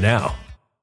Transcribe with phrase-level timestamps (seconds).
[0.00, 0.34] now.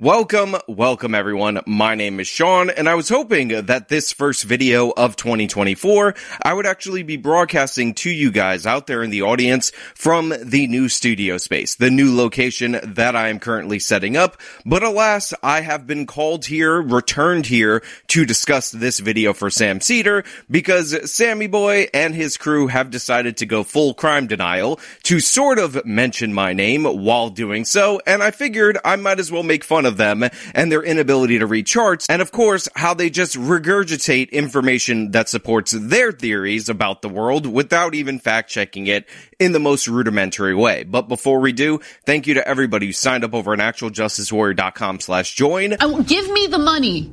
[0.00, 1.60] Welcome, welcome everyone.
[1.68, 6.52] My name is Sean and I was hoping that this first video of 2024, I
[6.52, 10.88] would actually be broadcasting to you guys out there in the audience from the new
[10.88, 14.36] studio space, the new location that I am currently setting up.
[14.66, 19.80] But alas, I have been called here, returned here to discuss this video for Sam
[19.80, 25.20] Seder because Sammy Boy and his crew have decided to go full crime denial to
[25.20, 28.00] sort of mention my name while doing so.
[28.08, 31.46] And I figured I might as well make fun of them and their inability to
[31.46, 37.02] read charts, and of course, how they just regurgitate information that supports their theories about
[37.02, 39.08] the world without even fact checking it
[39.38, 40.84] in the most rudimentary way.
[40.84, 45.34] But before we do, thank you to everybody who signed up over at actualjusticewarrior.com slash
[45.34, 45.76] join.
[45.80, 47.12] Oh, give me the money.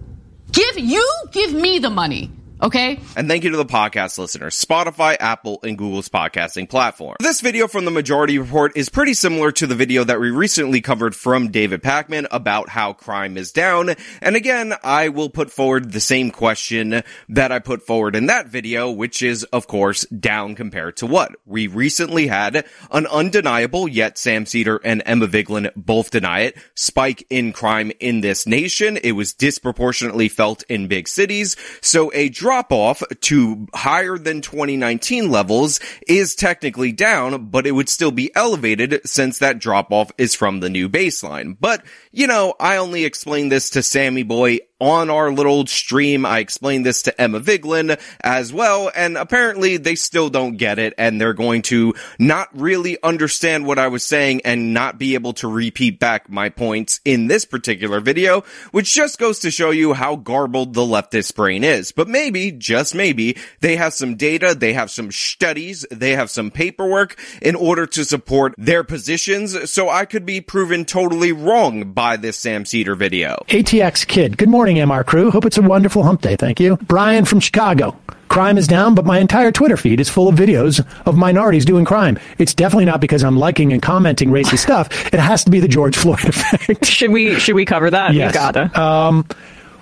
[0.52, 2.32] Give, you give me the money.
[2.64, 3.00] Okay.
[3.16, 7.16] And thank you to the podcast listeners, Spotify, Apple, and Google's podcasting platform.
[7.20, 10.80] This video from the Majority Report is pretty similar to the video that we recently
[10.80, 13.96] covered from David Pakman about how crime is down.
[14.22, 18.50] And again, I will put forward the same question that I put forward in that
[18.50, 21.32] video, which is, of course, down compared to what?
[21.48, 27.26] We recently had an undeniable, yet Sam Seder and Emma Vigeland both deny it, spike
[27.32, 28.98] in crime in this nation.
[28.98, 31.56] It was disproportionately felt in big cities.
[31.82, 37.88] So a drop off to higher than 2019 levels is technically down, but it would
[37.88, 41.56] still be elevated since that drop off is from the new baseline.
[41.62, 41.82] But,
[42.12, 46.26] you know, I only explained this to Sammy Boy on our little stream.
[46.26, 50.96] I explained this to Emma Vigeland as well, and apparently they still don't get it,
[50.98, 55.34] and they're going to not really understand what I was saying and not be able
[55.34, 59.94] to repeat back my points in this particular video, which just goes to show you
[59.94, 61.92] how garbled the leftist brain is.
[61.92, 66.50] But maybe, just maybe, they have some data, they have some studies, they have some
[66.50, 72.18] paperwork in order to support their positions, so I could be proven totally wrong by
[72.18, 73.44] this Sam Seder video.
[73.50, 75.32] ATX Kid, good morning morning, MR crew.
[75.32, 76.36] Hope it's a wonderful hump day.
[76.36, 76.78] Thank you.
[76.78, 77.98] Brian from Chicago.
[78.30, 81.84] Crime is down, but my entire Twitter feed is full of videos of minorities doing
[81.84, 82.18] crime.
[82.38, 85.14] It's definitely not because I'm liking and commenting racist stuff.
[85.14, 86.86] It has to be the George Floyd effect.
[86.92, 88.14] should we should we cover that?
[88.14, 88.32] Yes.
[88.32, 88.82] We gotta.
[88.82, 89.26] Um,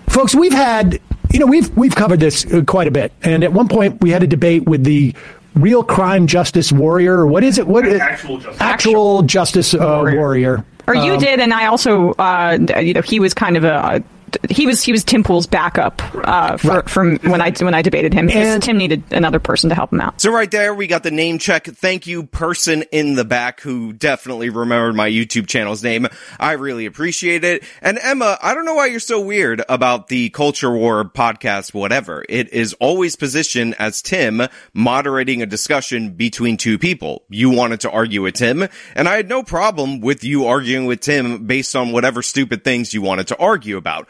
[0.08, 1.00] folks, we've had
[1.32, 4.10] you know we've we've covered this uh, quite a bit, and at one point we
[4.10, 5.14] had a debate with the
[5.54, 7.20] real crime justice warrior.
[7.20, 7.68] Or what is it?
[7.68, 10.18] What actual justice, actual justice uh, warrior.
[10.18, 10.66] warrior.
[10.88, 14.04] Or you um, did, and I also, uh, you know, he was kind of a
[14.50, 16.90] he was he was Tim Pool's backup uh, for, right.
[16.90, 20.02] from when I when I debated him because Tim needed another person to help him
[20.02, 20.20] out.
[20.22, 21.66] So right there, we got the name check.
[21.66, 26.08] Thank you, person in the back who definitely remembered my YouTube channel's name.
[26.40, 27.64] I really appreciate it.
[27.82, 31.74] And Emma, I don't know why you're so weird about the Culture War podcast.
[31.74, 34.42] Whatever it is, always positioned as Tim
[34.74, 37.24] moderating a discussion between two people.
[37.30, 41.02] You wanted to argue with Tim, and I had no problem with you arguing with
[41.02, 44.10] Tim based on whatever stupid things you wanted to argue about.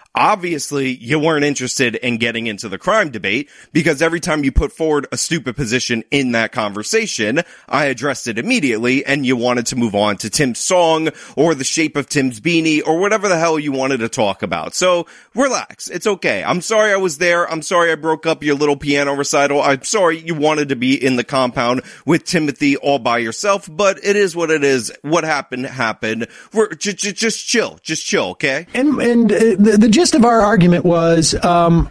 [0.13, 4.73] Obviously, you weren't interested in getting into the crime debate because every time you put
[4.73, 9.77] forward a stupid position in that conversation, I addressed it immediately and you wanted to
[9.77, 13.57] move on to Tim's song or the shape of Tim's beanie or whatever the hell
[13.57, 14.75] you wanted to talk about.
[14.75, 15.87] So relax.
[15.87, 16.43] It's okay.
[16.43, 17.49] I'm sorry I was there.
[17.49, 19.61] I'm sorry I broke up your little piano recital.
[19.61, 23.97] I'm sorry you wanted to be in the compound with Timothy all by yourself, but
[24.03, 24.91] it is what it is.
[25.03, 26.27] What happened happened.
[26.53, 27.79] We're just, just, just chill.
[27.81, 28.31] Just chill.
[28.31, 28.67] Okay.
[28.73, 31.87] And, and uh, the, the gist of our argument was um,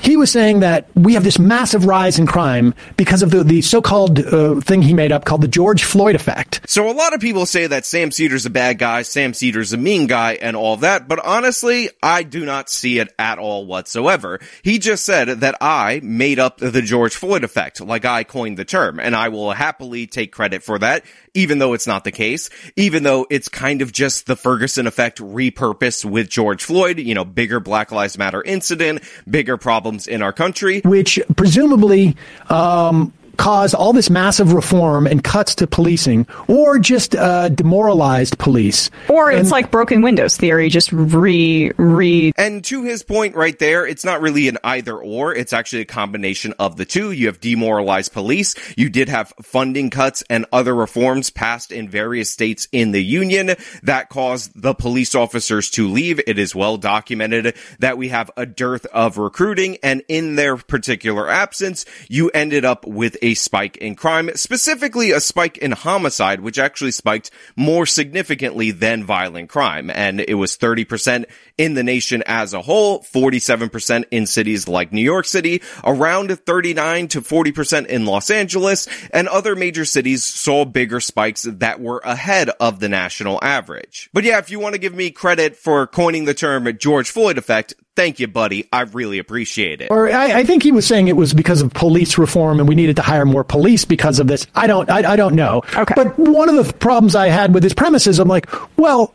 [0.00, 3.62] he was saying that we have this massive rise in crime because of the, the
[3.62, 6.60] so-called uh, thing he made up called the George Floyd effect.
[6.66, 9.76] So a lot of people say that Sam Seder's a bad guy, Sam Seder's a
[9.76, 14.40] mean guy, and all that, but honestly, I do not see it at all whatsoever.
[14.62, 18.64] He just said that I made up the George Floyd effect, like I coined the
[18.64, 22.50] term, and I will happily take credit for that, even though it's not the case,
[22.76, 27.24] even though it's kind of just the Ferguson effect repurposed with George Floyd, you know,
[27.24, 29.02] bigger Black Lives Matter incident,
[29.34, 30.80] bigger problems in our country.
[30.84, 32.16] Which presumably,
[32.48, 38.90] um, caused all this massive reform and cuts to policing, or just uh, demoralized police.
[39.08, 42.32] Or it's and, like broken windows theory, just re re.
[42.36, 45.34] And to his point right there, it's not really an either or.
[45.34, 47.12] It's actually a combination of the two.
[47.12, 48.54] You have demoralized police.
[48.76, 53.56] You did have funding cuts and other reforms passed in various states in the union
[53.82, 56.20] that caused the police officers to leave.
[56.26, 61.28] It is well documented that we have a dearth of recruiting, and in their particular
[61.28, 66.58] absence, you ended up with a spike in crime, specifically a spike in homicide, which
[66.58, 69.88] actually spiked more significantly than violent crime.
[69.88, 71.24] And it was 30%
[71.56, 77.08] in the nation as a whole, 47% in cities like New York City, around 39
[77.08, 82.50] to 40% in Los Angeles, and other major cities saw bigger spikes that were ahead
[82.60, 84.10] of the national average.
[84.12, 87.38] But yeah, if you want to give me credit for coining the term George Floyd
[87.38, 88.68] effect, Thank you, buddy.
[88.72, 89.90] I really appreciate it.
[89.90, 92.74] Or I, I, think he was saying it was because of police reform and we
[92.74, 94.48] needed to hire more police because of this.
[94.56, 95.62] I don't, I, I don't know.
[95.76, 95.94] Okay.
[95.94, 99.14] But one of the problems I had with his premises, I'm like, well,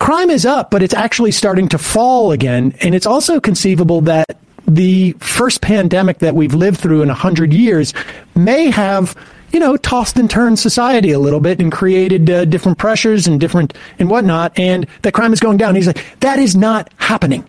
[0.00, 2.74] crime is up, but it's actually starting to fall again.
[2.80, 4.26] And it's also conceivable that
[4.66, 7.94] the first pandemic that we've lived through in a hundred years
[8.34, 9.16] may have
[9.52, 13.40] you know, tossed and turned society a little bit and created uh, different pressures and
[13.40, 15.74] different and whatnot, and that crime is going down.
[15.74, 17.48] He's like, that is not happening.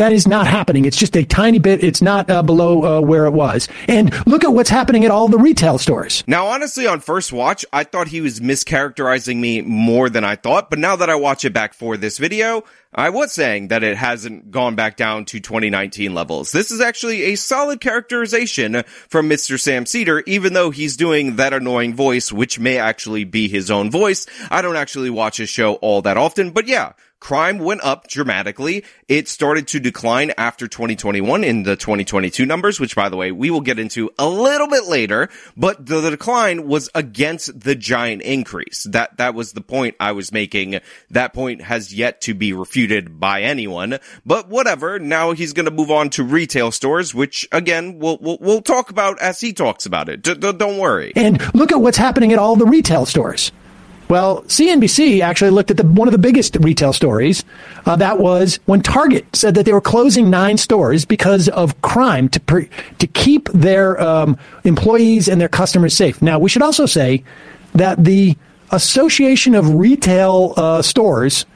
[0.00, 0.86] That is not happening.
[0.86, 1.84] It's just a tiny bit.
[1.84, 3.68] It's not uh, below uh, where it was.
[3.86, 6.24] And look at what's happening at all the retail stores.
[6.26, 10.70] Now, honestly, on first watch, I thought he was mischaracterizing me more than I thought.
[10.70, 12.64] But now that I watch it back for this video,
[12.94, 16.50] I was saying that it hasn't gone back down to 2019 levels.
[16.50, 19.60] This is actually a solid characterization from Mr.
[19.60, 23.90] Sam Seder, even though he's doing that annoying voice, which may actually be his own
[23.90, 24.26] voice.
[24.50, 28.84] I don't actually watch his show all that often, but yeah, crime went up dramatically.
[29.06, 33.50] It started to decline after 2021 in the 2022 numbers, which by the way, we
[33.50, 38.22] will get into a little bit later, but the, the, decline was against the giant
[38.22, 38.84] increase.
[38.90, 40.80] That, that was the point I was making.
[41.10, 44.98] That point has yet to be refuted by anyone, but whatever.
[44.98, 48.90] Now he's going to move on to retail stores, which again, we'll, we'll, we'll talk
[48.90, 50.22] about as he talks about it.
[50.22, 51.12] D- d- don't worry.
[51.14, 53.52] And look at what's happening at all the retail stores.
[54.10, 57.44] Well, CNBC actually looked at the, one of the biggest retail stories.
[57.86, 62.28] Uh, that was when Target said that they were closing nine stores because of crime
[62.30, 62.66] to per,
[62.98, 66.20] to keep their um, employees and their customers safe.
[66.20, 67.22] Now, we should also say
[67.76, 68.36] that the
[68.72, 71.46] Association of Retail uh, Stores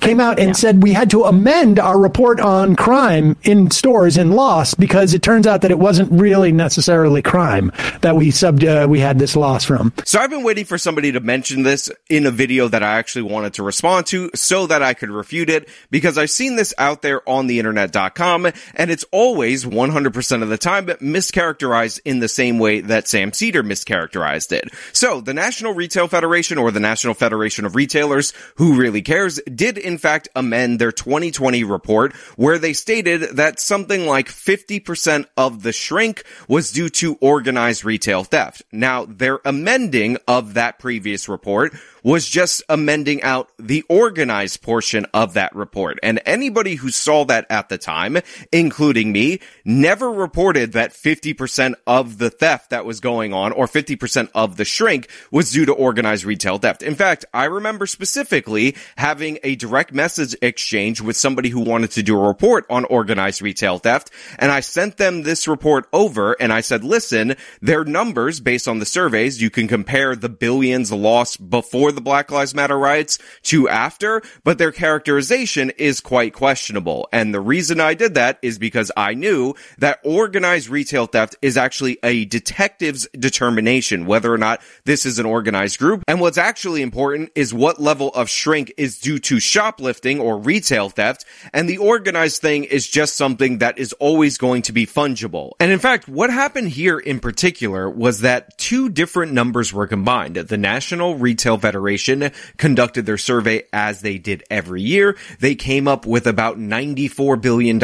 [0.00, 0.54] came out and yeah.
[0.54, 5.22] said we had to amend our report on crime in stores and loss because it
[5.22, 9.36] turns out that it wasn't really necessarily crime that we sub uh, we had this
[9.36, 9.92] loss from.
[10.04, 13.22] So I've been waiting for somebody to mention this in a video that I actually
[13.22, 17.02] wanted to respond to so that I could refute it because I've seen this out
[17.02, 22.58] there on the internet.com and it's always 100% of the time mischaracterized in the same
[22.58, 24.70] way that Sam Seder mischaracterized it.
[24.92, 29.78] So the National Retail Federation or the National Federation of Retailers, who really cares, did
[29.86, 35.72] in fact amend their 2020 report where they stated that something like 50% of the
[35.72, 38.62] shrink was due to organized retail theft.
[38.72, 41.72] Now, their amending of that previous report
[42.06, 45.98] was just amending out the organized portion of that report.
[46.04, 48.18] And anybody who saw that at the time,
[48.52, 54.30] including me, never reported that 50% of the theft that was going on or 50%
[54.36, 56.84] of the shrink was due to organized retail theft.
[56.84, 62.04] In fact, I remember specifically having a direct message exchange with somebody who wanted to
[62.04, 64.12] do a report on organized retail theft.
[64.38, 68.78] And I sent them this report over and I said, listen, their numbers based on
[68.78, 73.68] the surveys, you can compare the billions lost before the Black Lives Matter riots to
[73.68, 77.08] after, but their characterization is quite questionable.
[77.12, 81.56] And the reason I did that is because I knew that organized retail theft is
[81.56, 86.04] actually a detective's determination whether or not this is an organized group.
[86.06, 90.90] And what's actually important is what level of shrink is due to shoplifting or retail
[90.90, 91.24] theft.
[91.52, 95.52] And the organized thing is just something that is always going to be fungible.
[95.58, 100.36] And in fact, what happened here in particular was that two different numbers were combined.
[100.36, 105.14] The National Retail Federation Federation conducted their survey as they did every year.
[105.40, 107.78] They came up with about $94 billion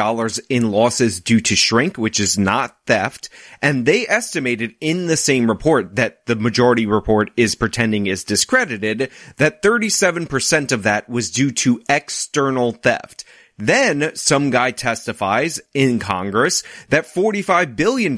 [0.49, 3.29] in losses due to shrink, which is not theft.
[3.61, 9.11] And they estimated in the same report that the majority report is pretending is discredited
[9.37, 13.27] that 37% of that was due to external theft.
[13.59, 18.17] Then some guy testifies in Congress that $45 billion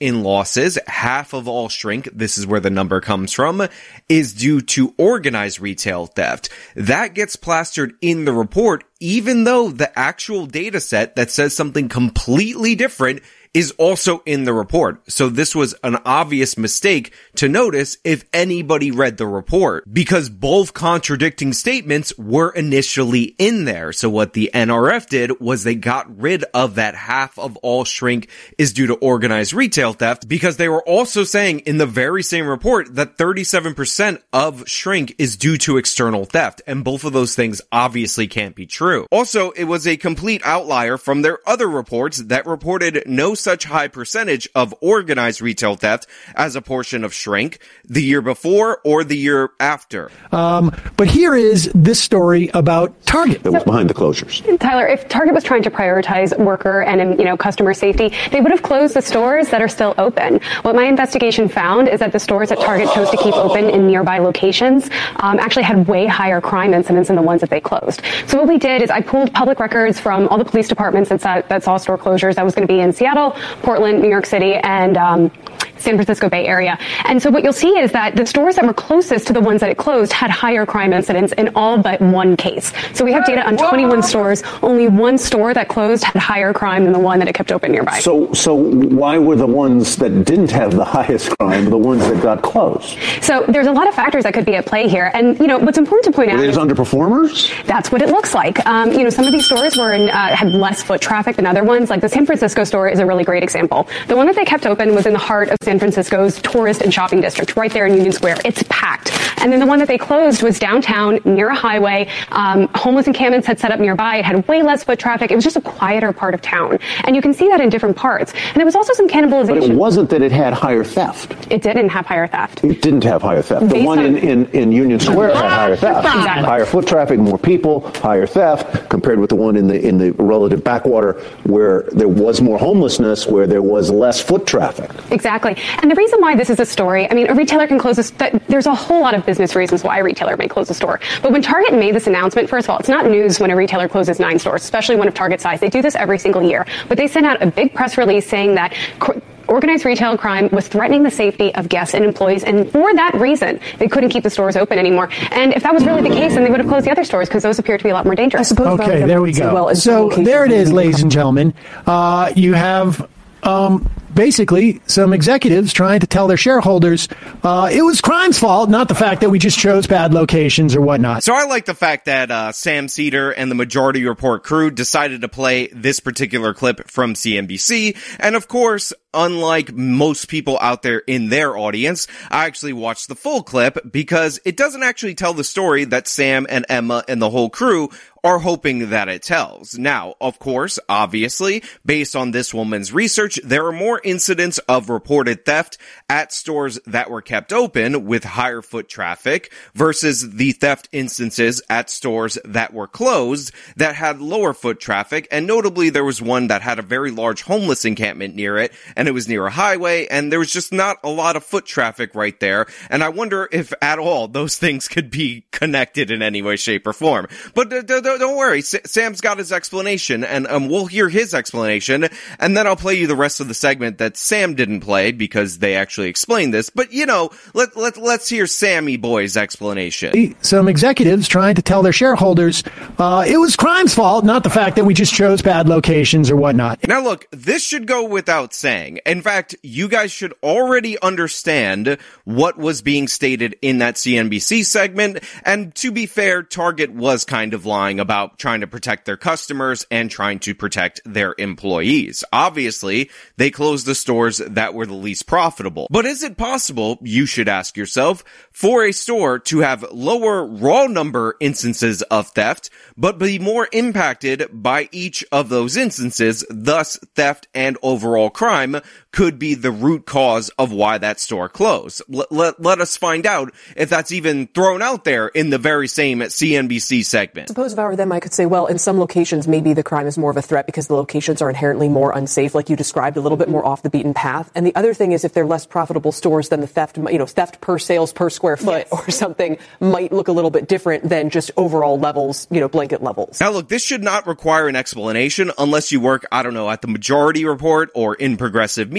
[0.00, 3.66] in losses, half of all shrink, this is where the number comes from,
[4.08, 6.48] is due to organized retail theft.
[6.74, 11.88] That gets plastered in the report, even though the actual data set that says something
[11.88, 13.22] completely different
[13.56, 15.10] is also in the report.
[15.10, 20.74] So this was an obvious mistake to notice if anybody read the report because both
[20.74, 23.94] contradicting statements were initially in there.
[23.94, 28.28] So what the NRF did was they got rid of that half of all shrink
[28.58, 32.46] is due to organized retail theft because they were also saying in the very same
[32.46, 36.60] report that 37% of shrink is due to external theft.
[36.66, 39.06] And both of those things obviously can't be true.
[39.10, 43.86] Also, it was a complete outlier from their other reports that reported no such high
[43.86, 49.16] percentage of organized retail theft as a portion of shrink the year before or the
[49.16, 50.10] year after.
[50.32, 54.42] Um, but here is this story about Target that was behind the closures.
[54.58, 58.50] Tyler, if Target was trying to prioritize worker and you know customer safety, they would
[58.50, 60.40] have closed the stores that are still open.
[60.62, 63.86] What my investigation found is that the stores that Target chose to keep open in
[63.86, 68.02] nearby locations um, actually had way higher crime incidents than the ones that they closed.
[68.26, 71.20] So what we did is I pulled public records from all the police departments that
[71.20, 72.34] saw, that saw store closures.
[72.34, 75.30] That was going to be in Seattle, Portland, New York City, and um,
[75.78, 76.78] San Francisco Bay Area.
[77.04, 79.60] And so what you'll see is that the stores that were closest to the ones
[79.60, 82.72] that it closed had higher crime incidents in all but one case.
[82.94, 84.42] So we have data on 21 stores.
[84.62, 87.72] Only one store that closed had higher crime than the one that it kept open
[87.72, 87.98] nearby.
[88.00, 92.22] So, so why were the ones that didn't have the highest crime the ones that
[92.22, 92.98] got closed?
[93.22, 95.10] So there's a lot of factors that could be at play here.
[95.14, 97.64] And, you know, what's important to point were out they just underperformers?
[97.66, 98.64] That's what it looks like.
[98.66, 101.46] Um, you know, some of these stores were in, uh, had less foot traffic than
[101.46, 101.90] other ones.
[101.90, 103.88] Like the San Francisco store is a really great example.
[104.08, 106.94] The one that they kept open was in the heart of San Francisco's tourist and
[106.94, 108.36] shopping district, right there in Union Square.
[108.44, 109.10] It's packed.
[109.42, 112.08] And then the one that they closed was downtown near a highway.
[112.30, 114.18] Um, homeless encampments had set up nearby.
[114.18, 115.32] It had way less foot traffic.
[115.32, 116.78] It was just a quieter part of town.
[117.02, 118.32] And you can see that in different parts.
[118.32, 119.60] And there was also some cannibalization.
[119.60, 121.34] But it wasn't that it had higher theft.
[121.50, 122.62] It didn't have higher theft.
[122.62, 123.66] It didn't have higher theft.
[123.66, 126.06] The Based one on- in, in, in Union Square had higher theft.
[126.06, 126.44] Exactly.
[126.44, 130.12] Higher foot traffic, more people, higher theft, compared with the one in the in the
[130.12, 134.90] relative backwater where there was more homelessness, where there was less foot traffic.
[135.10, 135.55] Exactly.
[135.82, 138.02] And the reason why this is a story, I mean, a retailer can close a,
[138.02, 141.00] st- there's a whole lot of business reasons why a retailer may close a store.
[141.22, 143.88] But when Target made this announcement, first of all, it's not news when a retailer
[143.88, 145.60] closes nine stores, especially one of Target size.
[145.60, 146.66] They do this every single year.
[146.88, 150.66] But they sent out a big press release saying that cr- organized retail crime was
[150.66, 152.42] threatening the safety of guests and employees.
[152.42, 155.08] And for that reason, they couldn't keep the stores open anymore.
[155.30, 157.28] And if that was really the case, then they would have closed the other stores
[157.28, 158.40] because those appear to be a lot more dangerous.
[158.40, 159.54] I suppose Okay, there we go.
[159.54, 161.54] Well so there it is, ladies and gentlemen.
[161.86, 163.08] Uh, you have
[163.44, 167.06] um, basically some executives trying to tell their shareholders
[167.42, 170.80] uh, it was crime's fault, not the fact that we just chose bad locations or
[170.80, 171.22] whatnot.
[171.22, 175.20] So I like the fact that uh, Sam Seder and the Majority Report crew decided
[175.20, 177.96] to play this particular clip from CNBC.
[178.18, 183.14] And of course, unlike most people out there in their audience, I actually watched the
[183.14, 187.30] full clip because it doesn't actually tell the story that Sam and Emma and the
[187.30, 187.90] whole crew
[188.26, 189.78] are hoping that it tells.
[189.78, 195.44] Now, of course, obviously, based on this woman's research, there are more incidents of reported
[195.44, 195.76] theft
[196.08, 201.90] at stores that were kept open with higher foot traffic versus the theft instances at
[201.90, 205.26] stores that were closed that had lower foot traffic.
[205.30, 209.08] And notably, there was one that had a very large homeless encampment near it and
[209.08, 212.14] it was near a highway and there was just not a lot of foot traffic
[212.14, 212.66] right there.
[212.88, 216.86] And I wonder if at all those things could be connected in any way, shape
[216.86, 217.26] or form.
[217.54, 218.58] But d- d- don't worry.
[218.58, 222.94] S- Sam's got his explanation and um, we'll hear his explanation and then I'll play
[222.94, 226.70] you the rest of the segment that Sam didn't play because they actually explained this.
[226.70, 230.34] But you know, let, let, let's hear Sammy Boy's explanation.
[230.42, 232.62] Some executives trying to tell their shareholders
[232.98, 236.36] uh, it was crime's fault, not the fact that we just chose bad locations or
[236.36, 236.86] whatnot.
[236.86, 239.00] Now look, this should go without saying.
[239.04, 245.22] In fact, you guys should already understand what was being stated in that CNBC segment.
[245.44, 249.86] And to be fair, Target was kind of lying about trying to protect their customers
[249.90, 252.24] and trying to protect their employees.
[252.32, 255.86] Obviously, they closed the stores that were the least profitable.
[255.90, 260.86] But is it possible, you should ask yourself, for a store to have lower raw
[260.86, 267.48] number instances of theft, but be more impacted by each of those instances, thus theft
[267.54, 268.80] and overall crime
[269.16, 272.02] could be the root cause of why that store closed.
[272.06, 275.88] Let, let, let us find out if that's even thrown out there in the very
[275.88, 277.48] same CNBC segment.
[277.48, 280.06] Suppose if I were them, I could say, well, in some locations, maybe the crime
[280.06, 283.16] is more of a threat because the locations are inherently more unsafe, like you described,
[283.16, 284.52] a little bit more off the beaten path.
[284.54, 287.24] And the other thing is, if they're less profitable stores, then the theft, you know,
[287.24, 291.30] theft per sales per square foot or something might look a little bit different than
[291.30, 293.40] just overall levels, you know, blanket levels.
[293.40, 296.82] Now look, this should not require an explanation unless you work, I don't know, at
[296.82, 298.90] the Majority Report or in Progressive progressive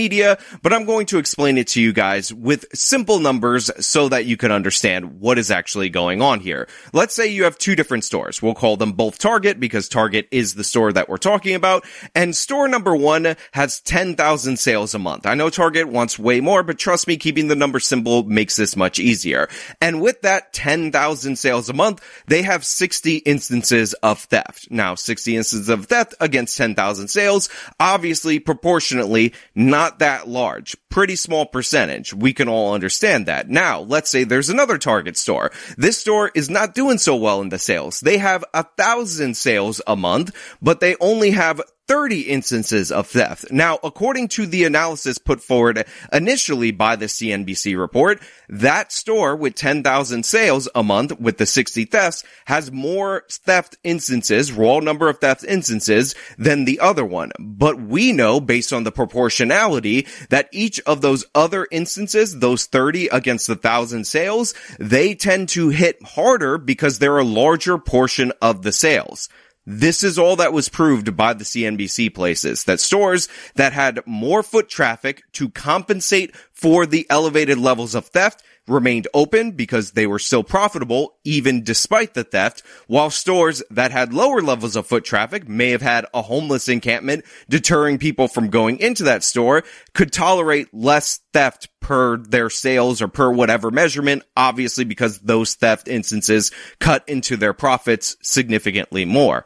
[0.61, 4.37] but I'm going to explain it to you guys with simple numbers so that you
[4.37, 6.67] can understand what is actually going on here.
[6.93, 8.41] Let's say you have two different stores.
[8.41, 11.85] We'll call them both Target because Target is the store that we're talking about.
[12.15, 15.25] And store number one has 10,000 sales a month.
[15.25, 18.75] I know Target wants way more, but trust me, keeping the number simple makes this
[18.75, 19.47] much easier.
[19.81, 24.67] And with that 10,000 sales a month, they have 60 instances of theft.
[24.69, 30.75] Now, 60 instances of theft against 10,000 sales, obviously proportionately not that large.
[30.89, 32.13] Pretty small percentage.
[32.13, 33.49] We can all understand that.
[33.49, 35.51] Now, let's say there's another Target store.
[35.77, 37.99] This store is not doing so well in the sales.
[37.99, 43.51] They have a thousand sales a month, but they only have 30 instances of theft.
[43.51, 49.55] Now, according to the analysis put forward initially by the CNBC report, that store with
[49.55, 55.19] 10,000 sales a month with the 60 thefts has more theft instances, raw number of
[55.19, 57.31] theft instances than the other one.
[57.39, 63.07] But we know based on the proportionality that each of those other instances, those 30
[63.07, 68.63] against the thousand sales, they tend to hit harder because they're a larger portion of
[68.63, 69.29] the sales.
[69.69, 74.41] This is all that was proved by the CNBC places, that stores that had more
[74.41, 80.19] foot traffic to compensate for the elevated levels of theft remained open because they were
[80.19, 85.47] still profitable even despite the theft, while stores that had lower levels of foot traffic
[85.47, 90.73] may have had a homeless encampment deterring people from going into that store could tolerate
[90.73, 97.03] less theft per their sales or per whatever measurement, obviously because those theft instances cut
[97.07, 99.45] into their profits significantly more.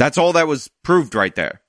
[0.00, 1.60] That's all that was proved right there.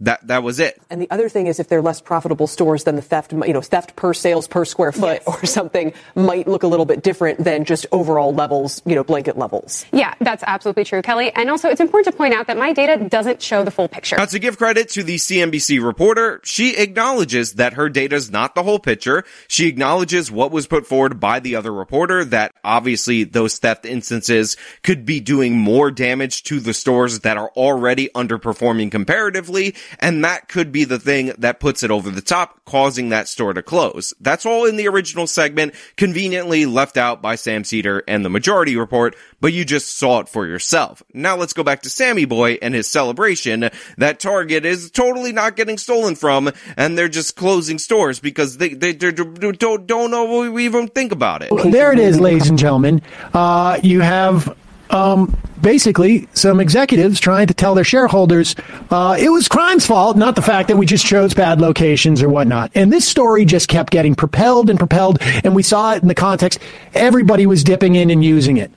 [0.00, 0.78] That that was it.
[0.90, 3.62] And the other thing is, if they're less profitable stores, then the theft, you know,
[3.62, 5.42] theft per sales per square foot yes.
[5.42, 9.38] or something might look a little bit different than just overall levels, you know, blanket
[9.38, 9.86] levels.
[9.92, 11.32] Yeah, that's absolutely true, Kelly.
[11.34, 14.16] And also, it's important to point out that my data doesn't show the full picture.
[14.16, 18.54] Now, to give credit to the CNBC reporter, she acknowledges that her data is not
[18.54, 19.24] the whole picture.
[19.48, 24.58] She acknowledges what was put forward by the other reporter that obviously those theft instances
[24.82, 30.48] could be doing more damage to the stores that are already underperforming comparatively and that
[30.48, 34.14] could be the thing that puts it over the top, causing that store to close.
[34.20, 38.76] That's all in the original segment, conveniently left out by Sam Seder and the majority
[38.76, 41.02] report, but you just saw it for yourself.
[41.12, 45.56] Now let's go back to Sammy Boy and his celebration that Target is totally not
[45.56, 50.24] getting stolen from, and they're just closing stores because they, they, they don't, don't know
[50.24, 51.50] what we even think about it.
[51.70, 53.02] There it is, ladies and gentlemen.
[53.32, 54.56] Uh, you have
[54.90, 58.54] um, basically some executives trying to tell their shareholders
[58.90, 62.28] uh, it was crime's fault, not the fact that we just chose bad locations or
[62.28, 62.70] whatnot.
[62.74, 66.14] And this story just kept getting propelled and propelled, and we saw it in the
[66.14, 66.58] context.
[66.94, 68.70] Everybody was dipping in and using it.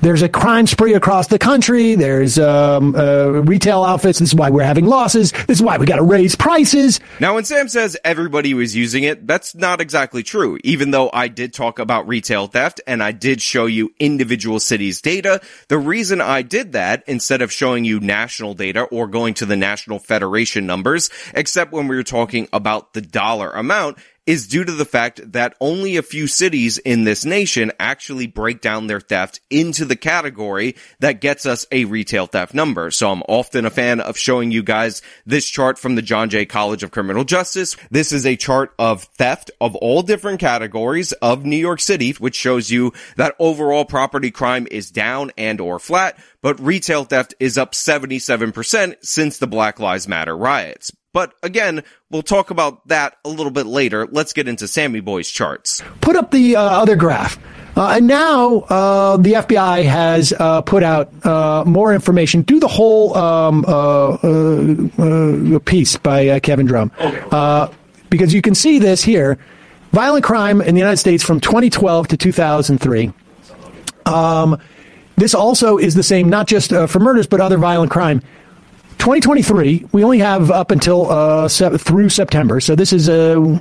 [0.00, 1.94] There's a crime spree across the country.
[1.94, 4.18] There's um, uh, retail outfits.
[4.18, 5.32] This is why we're having losses.
[5.32, 7.00] This is why we got to raise prices.
[7.18, 10.58] Now, when Sam says everybody was using it, that's not exactly true.
[10.64, 15.00] Even though I did talk about retail theft and I did show you individual cities
[15.00, 19.46] data, the reason I did that instead of showing you national data or going to
[19.46, 24.64] the national federation numbers, except when we were talking about the dollar amount, is due
[24.64, 29.00] to the fact that only a few cities in this nation actually break down their
[29.00, 32.90] theft into the category that gets us a retail theft number.
[32.90, 36.44] So I'm often a fan of showing you guys this chart from the John Jay
[36.44, 37.76] College of Criminal Justice.
[37.90, 42.34] This is a chart of theft of all different categories of New York City, which
[42.34, 47.56] shows you that overall property crime is down and or flat, but retail theft is
[47.56, 50.92] up 77% since the Black Lives Matter riots.
[51.16, 54.06] But again, we'll talk about that a little bit later.
[54.06, 55.82] Let's get into Sammy Boy's charts.
[56.02, 57.38] Put up the uh, other graph.
[57.74, 62.42] Uh, and now uh, the FBI has uh, put out uh, more information.
[62.42, 66.92] Do the whole um, uh, piece by Kevin Drum.
[67.00, 67.72] Okay.
[68.10, 69.38] because you can see this here.
[69.92, 73.10] Violent crime in the United States from 2012 to 2003.
[74.04, 74.60] Um,
[75.16, 78.20] this also is the same, not just for murders, but other violent crime.
[78.98, 82.60] 2023, we only have up until uh, se- through September.
[82.60, 83.60] So this is a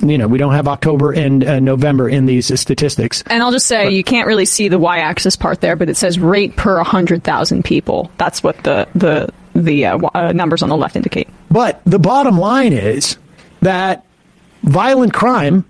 [0.00, 3.22] you know, we don't have October and uh, November in these statistics.
[3.28, 5.96] And I'll just say but, you can't really see the y-axis part there, but it
[5.96, 8.10] says rate per 100,000 people.
[8.18, 11.28] That's what the the the uh, uh, numbers on the left indicate.
[11.50, 13.16] But the bottom line is
[13.62, 14.04] that
[14.62, 15.64] violent crime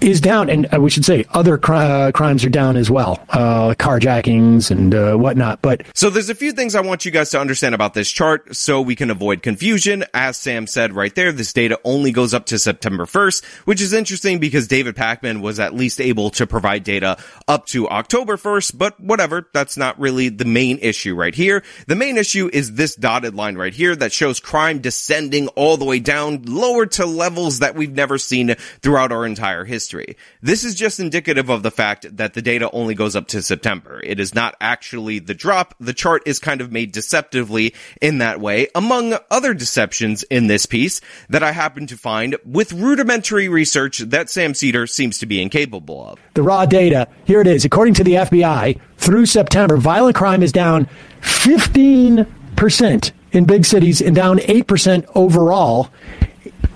[0.00, 3.24] is down, and uh, we should say other cri- uh, crimes are down as well,
[3.30, 5.60] uh, carjackings and uh, whatnot.
[5.62, 8.54] But so there's a few things I want you guys to understand about this chart,
[8.56, 10.04] so we can avoid confusion.
[10.14, 13.92] As Sam said right there, this data only goes up to September 1st, which is
[13.92, 18.78] interesting because David Pakman was at least able to provide data up to October 1st.
[18.78, 21.62] But whatever, that's not really the main issue right here.
[21.86, 25.84] The main issue is this dotted line right here that shows crime descending all the
[25.84, 30.16] way down, lower to levels that we've never seen throughout our entire history history.
[30.40, 34.00] This is just indicative of the fact that the data only goes up to September.
[34.02, 35.74] It is not actually the drop.
[35.80, 40.66] The chart is kind of made deceptively in that way, among other deceptions in this
[40.66, 45.42] piece that I happen to find with rudimentary research that Sam Seder seems to be
[45.42, 46.20] incapable of.
[46.34, 47.64] The raw data, here it is.
[47.64, 50.88] According to the FBI, through September, violent crime is down
[51.22, 55.90] 15% in big cities and down 8% overall.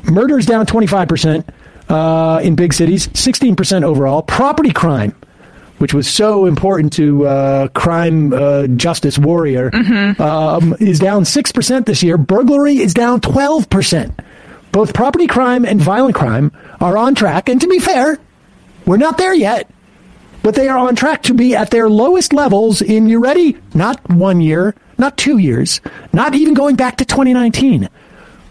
[0.04, 1.44] Murder is down 25%
[1.88, 4.22] uh, in big cities, 16% overall.
[4.22, 5.14] Property crime,
[5.78, 10.20] which was so important to uh, crime uh, justice warrior, mm-hmm.
[10.20, 12.16] um, is down 6% this year.
[12.16, 14.14] Burglary is down 12%.
[14.72, 17.48] Both property crime and violent crime are on track.
[17.48, 18.18] And to be fair,
[18.86, 19.70] we're not there yet,
[20.42, 23.56] but they are on track to be at their lowest levels in, you ready?
[23.72, 25.80] Not one year, not two years,
[26.12, 27.88] not even going back to 2019,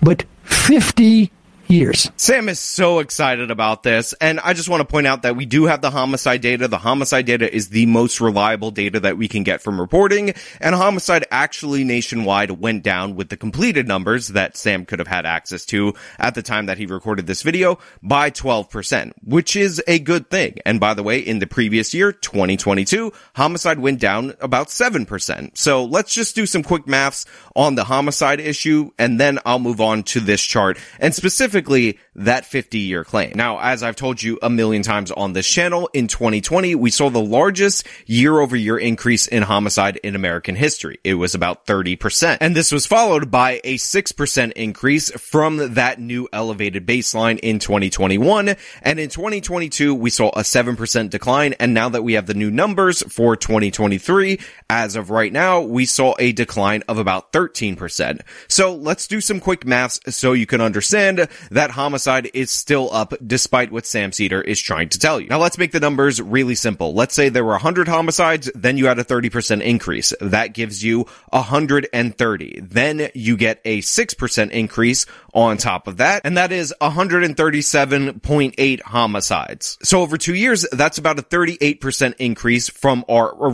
[0.01, 1.31] but 50
[1.67, 2.11] years.
[2.17, 4.13] Sam is so excited about this.
[4.13, 6.67] And I just want to point out that we do have the homicide data.
[6.67, 10.33] The homicide data is the most reliable data that we can get from reporting.
[10.59, 15.25] And homicide actually nationwide went down with the completed numbers that Sam could have had
[15.25, 19.99] access to at the time that he recorded this video by 12%, which is a
[19.99, 20.57] good thing.
[20.65, 25.57] And by the way, in the previous year, 2022, homicide went down about 7%.
[25.57, 29.81] So let's just do some quick maths on the homicide issue and then I'll move
[29.81, 33.33] on to this chart and specifically specifically that 50 year claim.
[33.35, 37.09] Now, as I've told you a million times on this channel, in 2020, we saw
[37.09, 40.99] the largest year over year increase in homicide in American history.
[41.03, 42.37] It was about 30%.
[42.41, 48.55] And this was followed by a 6% increase from that new elevated baseline in 2021.
[48.81, 51.53] And in 2022, we saw a 7% decline.
[51.59, 54.39] And now that we have the new numbers for 2023,
[54.69, 58.21] as of right now, we saw a decline of about 13%.
[58.47, 63.13] So let's do some quick maths so you can understand that homicide is still up
[63.25, 65.27] despite what Sam Seder is trying to tell you.
[65.27, 66.93] Now let's make the numbers really simple.
[66.93, 70.13] Let's say there were 100 homicides, then you had a 30% increase.
[70.21, 72.59] That gives you 130.
[72.61, 79.77] Then you get a 6% increase on top of that, and that is 137.8 homicides.
[79.83, 83.53] So over two years, that's about a 38% increase from our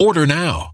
[0.00, 0.73] Order now.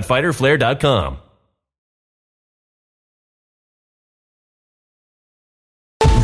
[0.01, 1.30] www.fighterflare.com.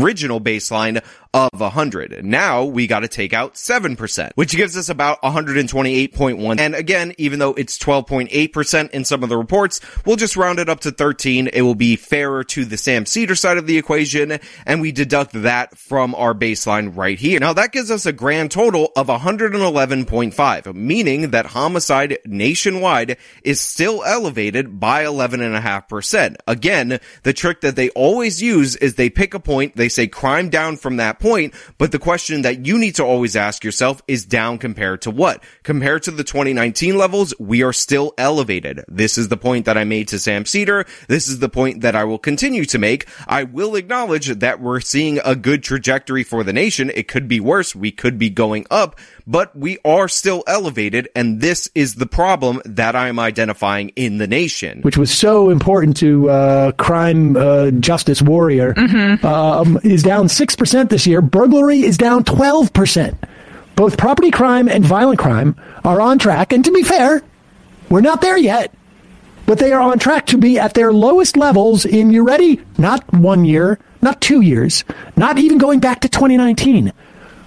[0.00, 1.02] original baseline
[1.36, 2.24] of 100.
[2.24, 6.58] Now we got to take out 7%, which gives us about 128.1.
[6.58, 10.70] And again, even though it's 12.8% in some of the reports, we'll just round it
[10.70, 11.48] up to 13.
[11.48, 15.32] It will be fairer to the Sam Seder side of the equation, and we deduct
[15.42, 17.38] that from our baseline right here.
[17.38, 24.02] Now that gives us a grand total of 111.5, meaning that homicide nationwide is still
[24.04, 26.36] elevated by 11.5%.
[26.46, 30.48] Again, the trick that they always use is they pick a point, they say crime
[30.48, 31.25] down from that point,
[31.78, 35.42] but the question that you need to always ask yourself is down compared to what?
[35.62, 38.84] Compared to the 2019 levels, we are still elevated.
[38.88, 40.86] This is the point that I made to Sam Seder.
[41.08, 43.06] This is the point that I will continue to make.
[43.26, 46.90] I will acknowledge that we're seeing a good trajectory for the nation.
[46.94, 47.74] It could be worse.
[47.74, 51.08] We could be going up, but we are still elevated.
[51.16, 54.82] And this is the problem that I'm identifying in the nation.
[54.82, 58.74] Which was so important to uh, crime uh, justice warrior.
[59.26, 61.15] Um, is down 6% this year.
[61.22, 63.16] Burglary is down 12%.
[63.74, 66.52] Both property crime and violent crime are on track.
[66.52, 67.22] And to be fair,
[67.90, 68.74] we're not there yet,
[69.44, 72.60] but they are on track to be at their lowest levels in, you ready?
[72.78, 74.84] Not one year, not two years,
[75.16, 76.92] not even going back to 2019,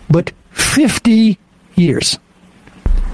[0.10, 1.38] but 50
[1.75, 2.19] years.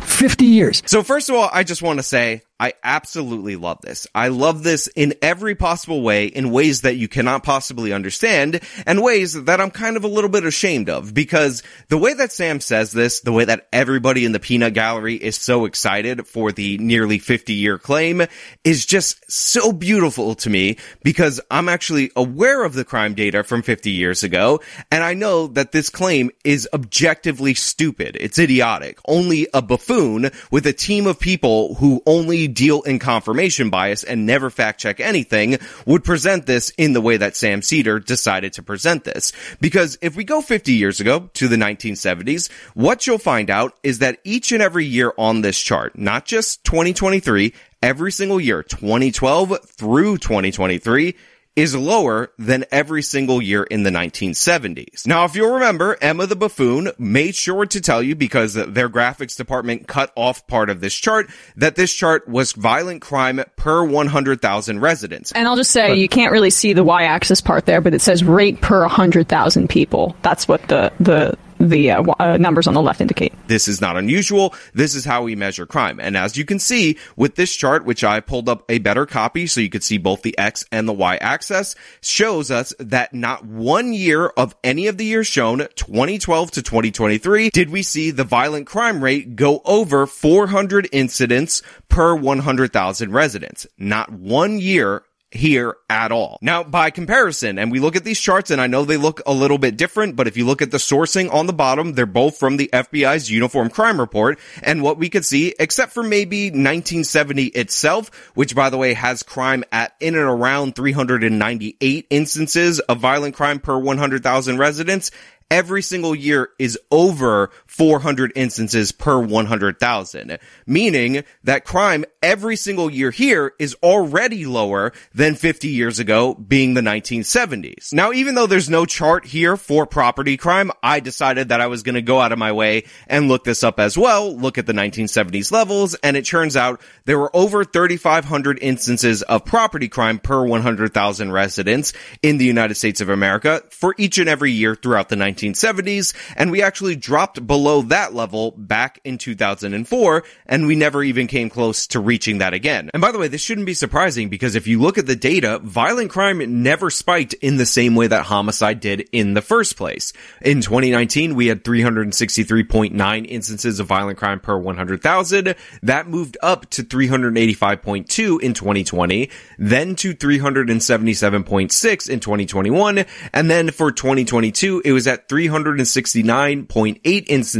[0.01, 0.83] 50 years.
[0.85, 4.07] So first of all, I just want to say I absolutely love this.
[4.15, 9.03] I love this in every possible way, in ways that you cannot possibly understand, and
[9.03, 12.61] ways that I'm kind of a little bit ashamed of, because the way that Sam
[12.61, 16.77] says this, the way that everybody in the peanut gallery is so excited for the
[16.77, 18.21] nearly 50 year claim
[18.63, 23.63] is just so beautiful to me, because I'm actually aware of the crime data from
[23.63, 28.15] 50 years ago, and I know that this claim is objectively stupid.
[28.17, 28.99] It's idiotic.
[29.05, 34.25] Only a buffoon with a team of people who only deal in confirmation bias and
[34.25, 38.63] never fact check anything would present this in the way that Sam Seder decided to
[38.63, 39.33] present this.
[39.59, 43.99] Because if we go 50 years ago to the 1970s, what you'll find out is
[43.99, 49.59] that each and every year on this chart, not just 2023, every single year, 2012
[49.65, 51.15] through 2023,
[51.55, 55.07] is lower than every single year in the 1970s.
[55.07, 59.37] Now, if you'll remember, Emma the Buffoon made sure to tell you because their graphics
[59.37, 64.79] department cut off part of this chart that this chart was violent crime per 100,000
[64.79, 65.31] residents.
[65.31, 68.23] And I'll just say you can't really see the y-axis part there, but it says
[68.23, 70.15] rate per 100,000 people.
[70.21, 73.33] That's what the the the uh, uh, numbers on the left indicate.
[73.47, 74.53] This is not unusual.
[74.73, 75.99] This is how we measure crime.
[75.99, 79.47] And as you can see with this chart, which I pulled up a better copy
[79.47, 83.45] so you could see both the X and the Y axis, shows us that not
[83.45, 88.23] one year of any of the years shown, 2012 to 2023, did we see the
[88.23, 93.67] violent crime rate go over 400 incidents per 100,000 residents.
[93.77, 95.03] Not one year
[95.35, 96.39] here at all.
[96.41, 99.33] Now, by comparison, and we look at these charts and I know they look a
[99.33, 102.37] little bit different, but if you look at the sourcing on the bottom, they're both
[102.37, 104.39] from the FBI's Uniform Crime Report.
[104.63, 109.23] And what we could see, except for maybe 1970 itself, which by the way has
[109.23, 115.11] crime at in and around 398 instances of violent crime per 100,000 residents,
[115.51, 123.11] every single year is over 400 instances per 100,000, meaning that crime every single year
[123.11, 127.91] here is already lower than 50 years ago, being the 1970s.
[127.91, 131.83] Now, even though there's no chart here for property crime, I decided that I was
[131.83, 134.67] going to go out of my way and look this up as well, look at
[134.67, 140.17] the 1970s levels, and it turns out there were over 3,500 instances of property crime
[140.17, 145.09] per 100,000 residents in the United States of America for each and every year throughout
[145.09, 151.03] the 1970s, and we actually dropped below that level back in 2004, and we never
[151.03, 152.91] even came close to reaching that again.
[152.93, 155.59] And by the way, this shouldn't be surprising because if you look at the data,
[155.63, 160.13] violent crime never spiked in the same way that homicide did in the first place.
[160.41, 165.55] In 2019, we had 363.9 instances of violent crime per 100,000.
[165.81, 173.91] That moved up to 385.2 in 2020, then to 377.6 in 2021, and then for
[173.91, 177.54] 2022, it was at 369.8 instances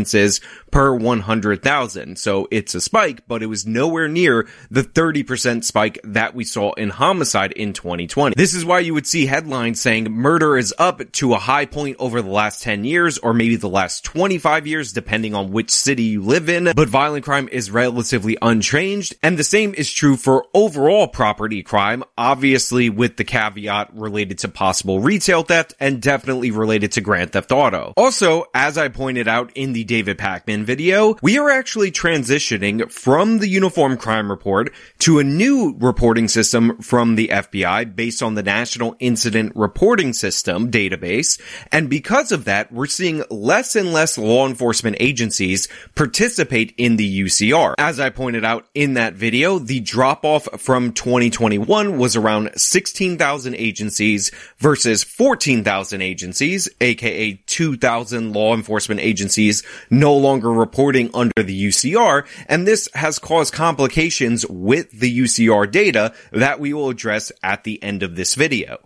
[0.72, 2.18] per 100,000.
[2.18, 6.74] So it's a spike, but it was nowhere near the 30% spike that we saw
[6.74, 8.36] in homicide in 2020.
[8.36, 11.98] This is why you would see headlines saying murder is up to a high point
[12.00, 16.04] over the last 10 years or maybe the last 25 years, depending on which city
[16.04, 19.16] you live in, but violent crime is relatively unchanged.
[19.24, 24.50] And the same is true for overall property crime, obviously with the caveat related to
[24.50, 27.94] possible retail theft and definitely related to Grand Theft Auto.
[27.96, 33.40] Also, as I pointed out in the David Pakman video, we are actually transitioning from
[33.40, 38.44] the Uniform Crime Report to a new reporting system from the FBI based on the
[38.44, 41.40] National Incident Reporting System database.
[41.72, 47.22] And because of that, we're seeing less and less law enforcement agencies participate in the
[47.22, 47.76] UCR.
[47.78, 53.56] As I pointed out in that video, the drop off from 2021 was around 16,000
[53.56, 62.26] agencies versus 14,000 agencies, aka 2,000 law enforcement agencies no longer reporting under the UCR,
[62.48, 67.82] and this has caused complications with the UCR data that we will address at the
[67.84, 68.78] end of this video.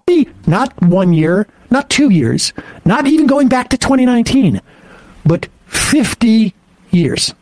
[0.48, 2.54] Not one year, not two years,
[2.86, 4.62] not even going back to 2019,
[5.26, 6.54] but 50
[6.92, 7.34] years.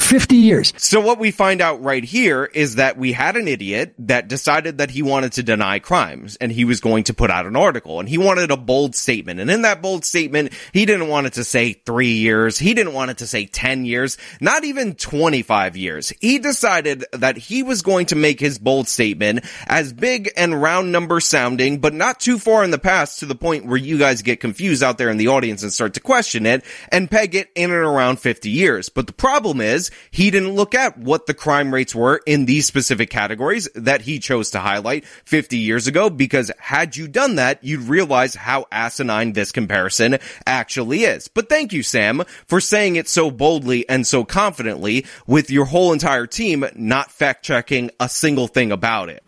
[0.00, 0.72] 50 years.
[0.76, 4.78] So what we find out right here is that we had an idiot that decided
[4.78, 8.00] that he wanted to deny crimes and he was going to put out an article
[8.00, 9.40] and he wanted a bold statement.
[9.40, 12.58] And in that bold statement, he didn't want it to say three years.
[12.58, 16.12] He didn't want it to say 10 years, not even 25 years.
[16.20, 20.92] He decided that he was going to make his bold statement as big and round
[20.92, 24.22] number sounding, but not too far in the past to the point where you guys
[24.22, 27.50] get confused out there in the audience and start to question it and peg it
[27.54, 28.88] in and around 50 years.
[28.88, 32.66] But the problem is he didn't look at what the crime rates were in these
[32.66, 37.62] specific categories that he chose to highlight 50 years ago because had you done that,
[37.62, 41.28] you'd realize how asinine this comparison actually is.
[41.28, 45.92] But thank you, Sam, for saying it so boldly and so confidently with your whole
[45.92, 49.22] entire team not fact checking a single thing about it.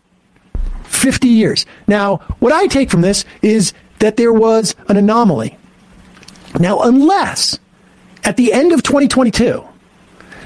[0.85, 1.65] 50 years.
[1.87, 5.57] Now, what I take from this is that there was an anomaly.
[6.59, 7.59] Now, unless
[8.23, 9.63] at the end of 2022,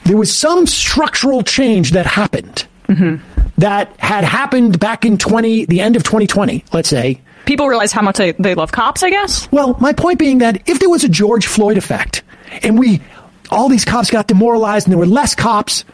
[0.08, 3.24] there was some structural change that happened mm-hmm.
[3.58, 7.22] that had happened back in 20, the end of 2020, let's say.
[7.46, 9.50] People realize how much they, they love cops, I guess.
[9.52, 12.24] Well, my point being that if there was a George Floyd effect
[12.64, 13.02] and we,
[13.50, 15.86] all these cops got demoralized and there were less cops,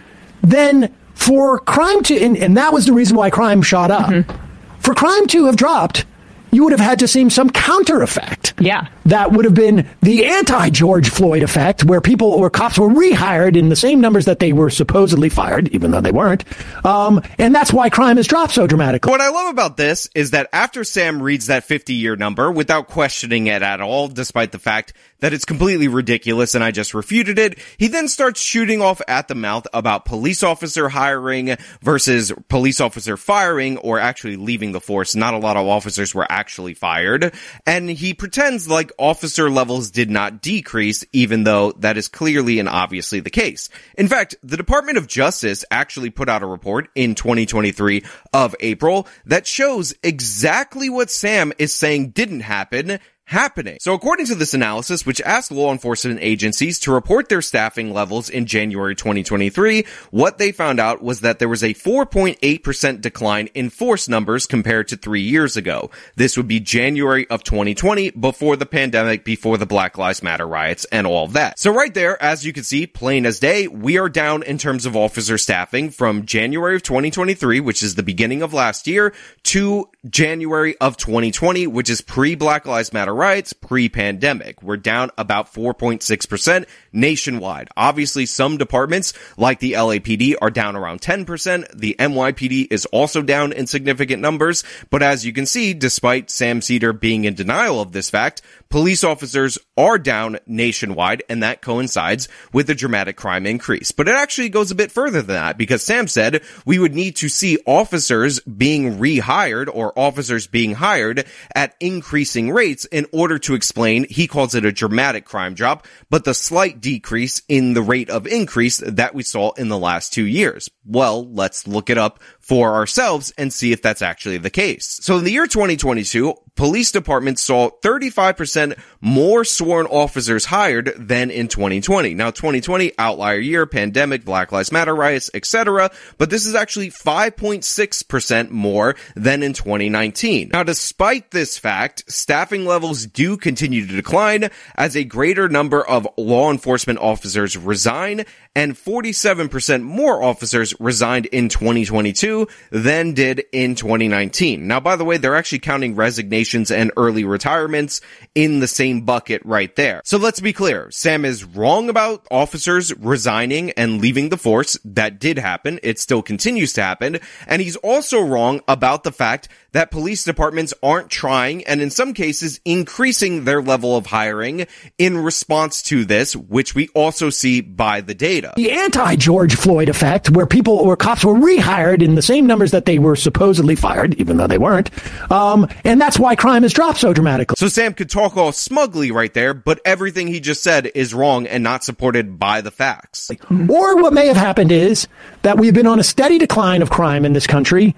[0.41, 4.09] then for crime to, and, and that was the reason why crime shot up.
[4.09, 4.80] Mm-hmm.
[4.80, 6.05] For crime to have dropped,
[6.54, 8.54] you would have had to see some counter effect.
[8.60, 8.88] Yeah.
[9.06, 13.58] That would have been the anti George Floyd effect, where people or cops were rehired
[13.58, 16.43] in the same numbers that they were supposedly fired, even though they weren't.
[16.86, 19.10] Um, and that's why crime has dropped so dramatically.
[19.10, 22.88] What I love about this is that after Sam reads that 50 year number without
[22.88, 24.93] questioning it at all, despite the fact
[25.24, 29.30] that it's completely ridiculous and I just refuted it, he then starts shooting off at
[29.30, 35.15] the mouth about police officer hiring versus police officer firing or actually leaving the force.
[35.15, 37.34] Not a lot of officers were actually fired.
[37.65, 42.67] And he pretends like officer levels did not decrease, even though that is clearly and
[42.67, 43.69] obviously the case.
[43.97, 48.03] In fact, the Department of Justice actually put out a report in 2023
[48.34, 53.78] of April that shows exactly what Sam is saying didn't happen happening.
[53.82, 58.30] So according to this analysis, which asked law enforcement agencies to report their staffing levels
[58.30, 63.69] in January 2023, what they found out was that there was a 4.8% decline in
[63.69, 65.89] force numbers compared to three years ago.
[66.15, 70.86] This would be January of 2020, before the pandemic, before the Black Lives Matter riots
[70.86, 71.59] and all that.
[71.59, 74.86] So right there, as you can see, plain as day, we are down in terms
[74.86, 79.13] of officer staffing from January of 2023, which is the beginning of last year,
[79.43, 84.61] to January of 2020, which is pre-Black Lives Matter riots, pre-pandemic.
[84.64, 87.69] We're down about 4.6% nationwide.
[87.77, 91.77] Obviously, some departments, like the LAPD, are down around 10%.
[91.77, 94.63] The NYPD is also down in significant numbers.
[94.89, 99.03] But as you can see, despite Sam Seder being in denial of this fact, police
[99.03, 103.91] officers are down nationwide, and that coincides with the dramatic crime increase.
[103.91, 107.15] But it actually goes a bit further than that, because Sam said we would need
[107.17, 111.25] to see officers being rehired or officers being hired
[111.55, 115.85] at increasing rates in in order to explain, he calls it a dramatic crime drop,
[116.09, 120.13] but the slight decrease in the rate of increase that we saw in the last
[120.13, 120.69] two years.
[120.86, 124.99] Well, let's look it up for ourselves and see if that's actually the case.
[125.01, 131.47] So in the year 2022, police departments saw 35% more sworn officers hired than in
[131.47, 132.13] 2020.
[132.13, 135.89] Now 2020, outlier year, pandemic, Black Lives Matter riots, etc.
[136.17, 140.49] But this is actually 5.6% more than in 2019.
[140.51, 146.05] Now despite this fact, staffing levels do continue to decline as a greater number of
[146.17, 148.25] law enforcement officers resign
[148.56, 154.68] and 47% more officers resigned in 2022 than did in 2019.
[154.68, 158.01] Now, by the way, they're actually counting resignations and early retirements
[158.36, 160.01] in the same bucket right there.
[160.04, 160.91] So let's be clear.
[160.91, 164.78] Sam is wrong about officers resigning and leaving the force.
[164.86, 165.80] That did happen.
[165.82, 167.20] It still continues to happen.
[167.47, 172.14] And he's also wrong about the fact that police departments aren't trying and in some
[172.14, 178.01] cases increasing their level of hiring in response to this, which we also see by
[178.01, 178.42] the data.
[178.55, 182.85] The anti-George Floyd effect, where people or cops were rehired in the same numbers that
[182.85, 184.89] they were supposedly fired, even though they weren't.
[185.31, 187.55] Um, and that's why crime has dropped so dramatically.
[187.57, 191.47] So Sam could talk all smugly right there, but everything he just said is wrong
[191.47, 193.31] and not supported by the facts.
[193.69, 195.07] Or what may have happened is
[195.41, 197.95] that we've been on a steady decline of crime in this country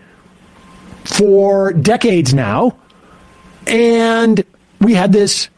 [1.03, 2.77] for decades now.
[3.67, 4.43] And
[4.81, 5.49] we had this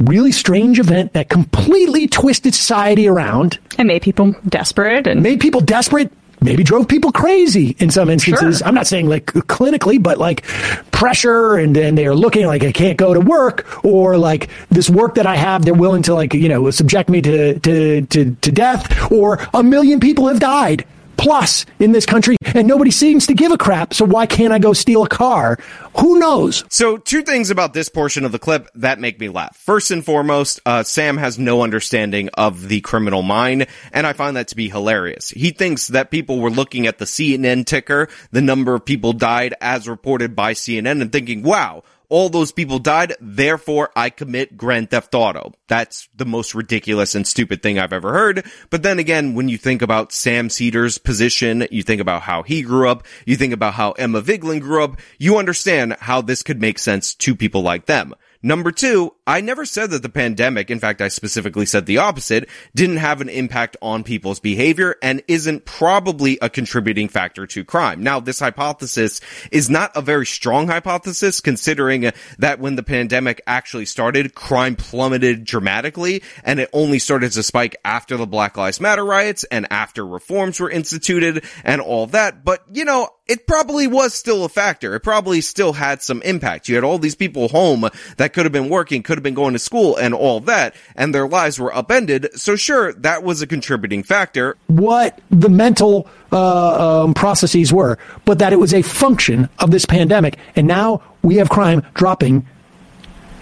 [0.00, 3.58] really strange event that completely twisted society around.
[3.78, 6.12] And made people desperate and made people desperate.
[6.42, 8.58] Maybe drove people crazy in some instances.
[8.58, 8.68] Sure.
[8.68, 10.42] I'm not saying like clinically, but like
[10.90, 15.14] pressure and then they're looking like I can't go to work or like this work
[15.14, 18.52] that I have, they're willing to like, you know, subject me to, to, to, to
[18.52, 20.84] death or a million people have died
[21.16, 23.92] plus in this country and nobody seems to give a crap.
[23.92, 25.58] So why can't I go steal a car?
[25.98, 26.64] Who knows?
[26.68, 29.56] So two things about this portion of the clip that make me laugh.
[29.56, 34.36] First and foremost, uh, Sam has no understanding of the criminal mind, and I find
[34.36, 35.30] that to be hilarious.
[35.30, 39.54] He thinks that people were looking at the CNN ticker, the number of people died
[39.60, 44.90] as reported by CNN, and thinking, wow, all those people died, therefore I commit Grand
[44.90, 45.52] Theft Auto.
[45.68, 48.44] That's the most ridiculous and stupid thing I've ever heard.
[48.70, 52.62] But then again, when you think about Sam Seder's position, you think about how he
[52.62, 56.60] grew up, you think about how Emma Vigeland grew up, you understand how this could
[56.60, 58.14] make sense to people like them.
[58.42, 62.48] Number two, I never said that the pandemic, in fact, I specifically said the opposite,
[62.74, 68.02] didn't have an impact on people's behavior and isn't probably a contributing factor to crime.
[68.02, 69.20] Now, this hypothesis
[69.50, 75.44] is not a very strong hypothesis considering that when the pandemic actually started, crime plummeted
[75.44, 80.06] dramatically and it only started to spike after the Black Lives Matter riots and after
[80.06, 82.44] reforms were instituted and all that.
[82.44, 84.94] But, you know, it probably was still a factor.
[84.94, 86.68] It probably still had some impact.
[86.68, 89.52] You had all these people home that could have been working, could have been going
[89.52, 92.28] to school and all that, and their lives were upended.
[92.38, 94.56] So sure, that was a contributing factor.
[94.68, 99.84] What the mental uh, um, processes were, but that it was a function of this
[99.84, 100.38] pandemic.
[100.54, 102.46] And now we have crime dropping,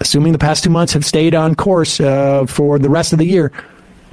[0.00, 3.26] assuming the past two months have stayed on course uh, for the rest of the
[3.26, 3.52] year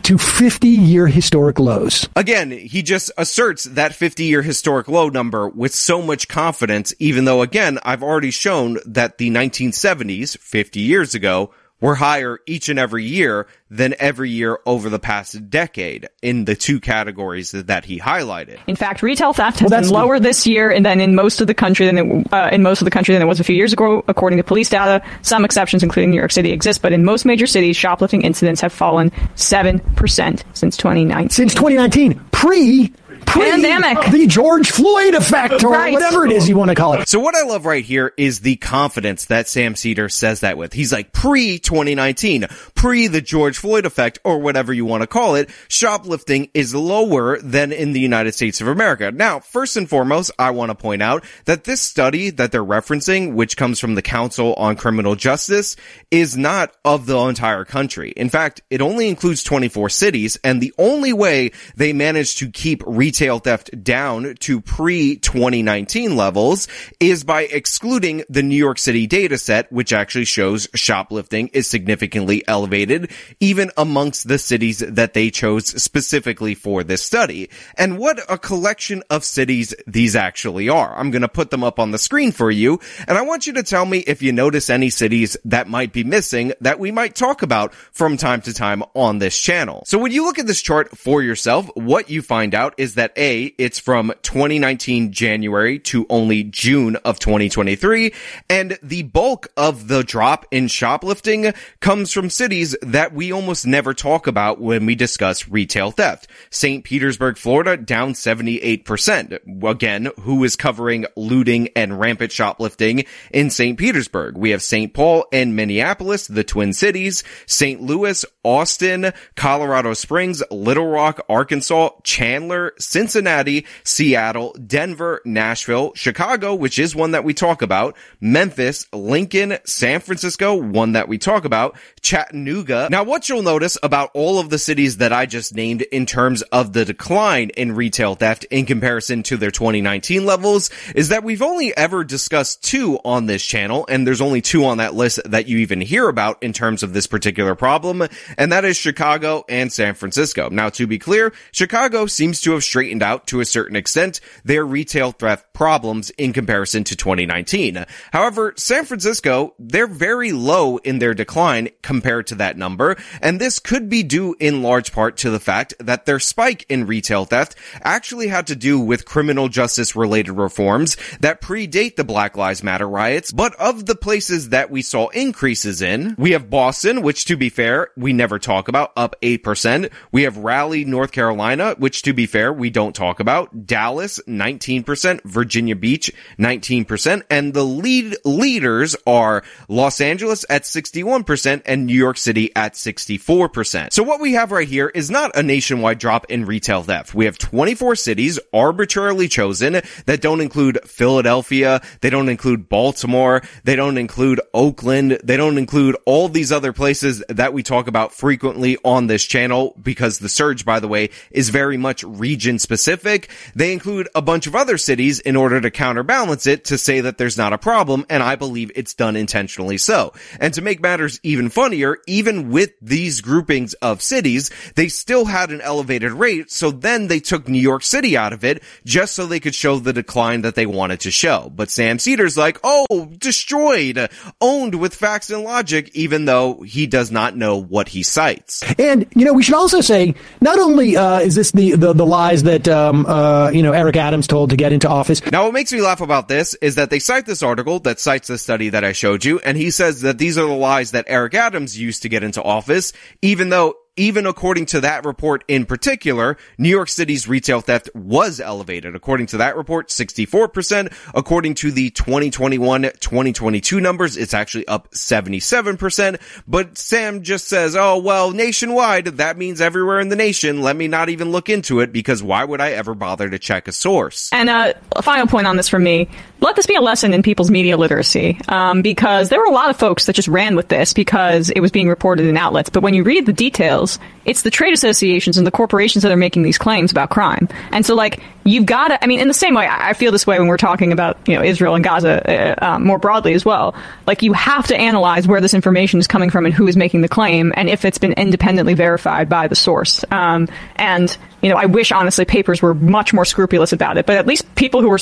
[0.03, 2.07] to 50 year historic lows.
[2.15, 7.25] Again, he just asserts that 50 year historic low number with so much confidence, even
[7.25, 12.79] though again, I've already shown that the 1970s, 50 years ago, were higher each and
[12.79, 17.99] every year than every year over the past decade in the two categories that he
[17.99, 18.59] highlighted.
[18.67, 21.41] In fact, retail theft has Well, been that's- lower this year and then in most
[21.41, 23.43] of the country than it, uh, in most of the country than it was a
[23.43, 25.01] few years ago, according to police data.
[25.23, 28.71] Some exceptions, including New York City, exist, but in most major cities, shoplifting incidents have
[28.71, 31.29] fallen seven percent since 2019.
[31.29, 32.93] Since 2019, pre pre
[33.25, 34.11] Pandemic.
[34.11, 35.93] the George Floyd effect, or Right.
[35.93, 37.07] whatever it is you want to call it.
[37.07, 40.73] So what I love right here is the confidence that Sam Seder says that with.
[40.73, 42.45] He's like pre 2019,
[42.75, 45.49] pre the George Floyd effect, or whatever you want to call it.
[45.67, 49.11] Shoplifting is lower than in the United States of America.
[49.11, 53.33] Now, first and foremost, I want to point out that this study that they're referencing,
[53.33, 55.75] which comes from the Council on Criminal Justice,
[56.09, 58.11] is not of the entire country.
[58.15, 62.83] In fact, it only includes 24 cities, and the only way they managed to keep
[63.11, 66.69] retail theft down to pre-2019 levels
[67.01, 72.41] is by excluding the New York City data set, which actually shows shoplifting is significantly
[72.47, 77.49] elevated, even amongst the cities that they chose specifically for this study.
[77.77, 80.95] And what a collection of cities these actually are.
[80.95, 83.63] I'm gonna put them up on the screen for you, and I want you to
[83.63, 87.41] tell me if you notice any cities that might be missing that we might talk
[87.41, 89.83] about from time to time on this channel.
[89.85, 93.00] So when you look at this chart for yourself, what you find out is that
[93.15, 98.13] A, it's from 2019 January to only June of 2023,
[98.49, 103.93] and the bulk of the drop in shoplifting comes from cities that we almost never
[103.93, 106.27] talk about when we discuss retail theft.
[106.49, 106.83] St.
[106.83, 109.39] Petersburg, Florida, down 78%.
[109.63, 113.77] Again, who is covering looting and rampant shoplifting in St.
[113.77, 114.37] Petersburg?
[114.37, 114.93] We have St.
[114.93, 117.81] Paul and Minneapolis, the Twin Cities, St.
[117.81, 126.93] Louis, Austin, Colorado Springs, Little Rock, Arkansas, Chandler, Cincinnati, Seattle, Denver, Nashville, Chicago, which is
[126.93, 132.89] one that we talk about, Memphis, Lincoln, San Francisco, one that we talk about, Chattanooga.
[132.91, 136.41] Now, what you'll notice about all of the cities that I just named in terms
[136.41, 141.41] of the decline in retail theft in comparison to their 2019 levels is that we've
[141.41, 145.47] only ever discussed two on this channel, and there's only two on that list that
[145.47, 148.03] you even hear about in terms of this particular problem,
[148.37, 150.49] and that is Chicago and San Francisco.
[150.49, 154.65] Now, to be clear, Chicago seems to have straightened out to a certain extent their
[154.65, 157.85] retail theft problems in comparison to 2019.
[158.11, 163.59] However, San Francisco, they're very low in their decline compared to that number, and this
[163.59, 167.53] could be due in large part to the fact that their spike in retail theft
[167.83, 172.89] actually had to do with criminal justice related reforms that predate the Black Lives Matter
[172.89, 177.37] riots, but of the places that we saw increases in, we have Boston, which to
[177.37, 179.91] be fair, we never talk about, up 8%.
[180.11, 183.67] We have Raleigh, North Carolina, which to be fair, we don't talk about.
[183.67, 185.21] Dallas, 19%.
[185.23, 187.23] Virginia Beach, 19%.
[187.29, 193.93] And the lead leaders are Los Angeles at 61% and New York City at 64%.
[193.93, 197.13] So what we have right here is not a nationwide drop in retail theft.
[197.13, 201.81] We have 24 cities arbitrarily chosen that don't include Philadelphia.
[202.01, 203.41] They don't include Baltimore.
[203.63, 205.19] They don't include Oakland.
[205.23, 209.75] They don't include all these other places that we talk about frequently on this channel
[209.81, 213.29] because the surge, by the way, is very much region specific.
[213.55, 217.17] They include a bunch of other cities in order to counterbalance it to say that
[217.17, 218.05] there's not a problem.
[218.09, 220.13] And I believe it's done intentionally so.
[220.39, 225.51] And to make matters even funnier, even with these groupings of cities, they still had
[225.51, 226.51] an elevated rate.
[226.51, 229.79] So then they took New York City out of it just so they could show
[229.79, 231.51] the decline that they wanted to show.
[231.53, 234.09] But Sam Seder's like, oh, destroyed,
[234.39, 238.63] owned with facts and logic, even though he does not know what he cites.
[238.79, 242.05] And you know, we should also say not only uh, is this the, the the
[242.05, 245.21] lies that um, uh, you know Eric Adams told to get into office.
[245.31, 248.27] Now, what makes me laugh about this is that they cite this article that cites
[248.27, 251.05] the study that I showed you, and he says that these are the lies that
[251.07, 255.63] Eric Adams used to get into office, even though even according to that report in
[255.63, 258.95] particular, New York City's retail theft was elevated.
[258.95, 260.91] According to that report, 64%.
[261.13, 266.19] According to the 2021-2022 numbers, it's actually up 77%.
[266.47, 270.63] But Sam just says, oh, well, nationwide, that means everywhere in the nation.
[270.63, 273.67] Let me not even look into it because why would I ever bother to check
[273.67, 274.31] a source?
[274.33, 276.09] And uh, a final point on this from me.
[276.41, 279.69] Let this be a lesson in people's media literacy, um, because there were a lot
[279.69, 282.71] of folks that just ran with this because it was being reported in outlets.
[282.71, 286.17] But when you read the details, it's the trade associations and the corporations that are
[286.17, 287.47] making these claims about crime.
[287.71, 290.25] And so, like, you've got to, I mean, in the same way, I feel this
[290.25, 293.45] way when we're talking about, you know, Israel and Gaza uh, uh, more broadly as
[293.45, 293.75] well.
[294.07, 297.01] Like, you have to analyze where this information is coming from and who is making
[297.01, 300.03] the claim and if it's been independently verified by the source.
[300.09, 304.17] Um, and, you know, I wish, honestly, papers were much more scrupulous about it, but
[304.17, 304.99] at least people who were,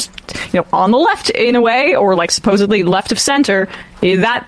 [0.54, 3.68] you know, on the left in a way, or like supposedly left of center,
[4.02, 4.48] eh, that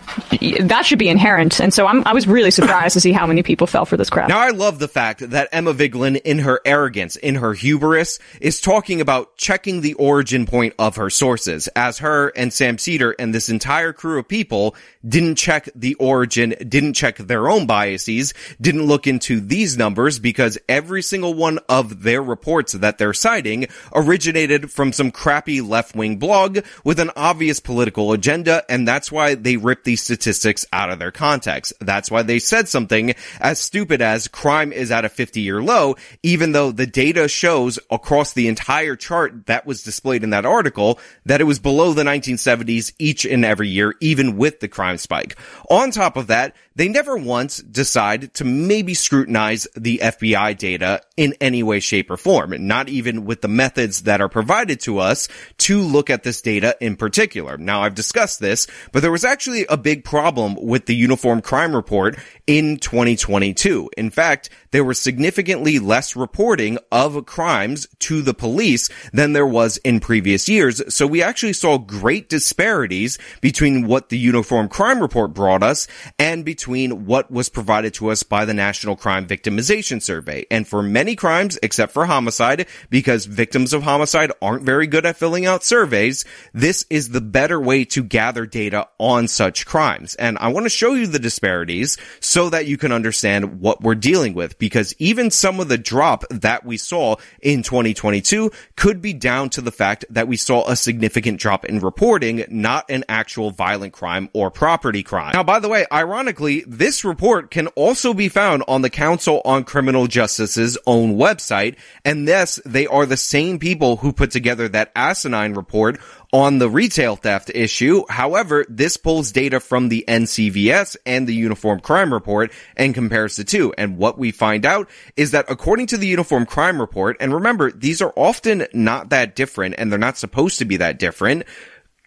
[0.61, 1.59] that should be inherent.
[1.59, 4.09] And so I'm, I was really surprised to see how many people fell for this
[4.09, 4.29] crap.
[4.29, 8.61] Now I love the fact that Emma Vigeland, in her arrogance, in her hubris, is
[8.61, 13.35] talking about checking the origin point of her sources, as her and Sam Seder and
[13.35, 14.75] this entire crew of people
[15.05, 20.57] didn't check the origin, didn't check their own biases, didn't look into these numbers because
[20.69, 26.59] every single one of their reports that they're citing originated from some crappy left-wing blog
[26.83, 31.11] with an obvious political agenda, and that's why they rip these statistics out of their
[31.11, 31.73] context.
[31.79, 35.95] That's why they said something as stupid as crime is at a 50 year low,
[36.23, 40.99] even though the data shows across the entire chart that was displayed in that article
[41.25, 45.37] that it was below the 1970s each and every year, even with the crime spike.
[45.69, 51.35] On top of that, they never once decide to maybe scrutinize the FBI data in
[51.41, 55.27] any way, shape, or form, not even with the methods that are provided to us
[55.59, 57.57] to look at this data in particular.
[57.57, 61.75] Now, I've discussed this, but there was actually a big problem with the Uniform Crime
[61.75, 62.17] Report
[62.47, 63.89] in 2022.
[63.97, 69.77] In fact, there was significantly less reporting of crimes to the police than there was
[69.77, 70.81] in previous years.
[70.93, 76.43] So we actually saw great disparities between what the Uniform Crime Report brought us and
[76.43, 80.45] between what was provided to us by the National Crime Victimization Survey.
[80.49, 85.17] And for many crimes, except for homicide, because victims of homicide aren't very good at
[85.17, 90.15] filling out surveys, this is the better way to gather data on such crimes.
[90.15, 93.95] And I want to show you the disparities so that you can understand what we're
[93.95, 99.11] dealing with, because even some of the drop that we saw in 2022 could be
[99.11, 103.49] down to the fact that we saw a significant drop in reporting, not an actual
[103.49, 105.31] violent crime or property crime.
[105.33, 109.63] Now, by the way, ironically, this report can also be found on the Council on
[109.63, 114.91] Criminal Justice's own website, and thus they are the same people who put together that
[114.95, 115.99] asinine report
[116.33, 118.03] on the retail theft issue.
[118.09, 123.43] However, this pulls data from the NCVS and the Uniform Crime Report and compares the
[123.43, 123.73] two.
[123.77, 127.71] And what we find out is that according to the Uniform Crime Report, and remember,
[127.71, 131.43] these are often not that different and they're not supposed to be that different,